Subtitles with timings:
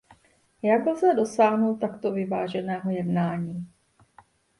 [0.61, 3.67] Jak lze dosáhnout takto vyváženého jednání?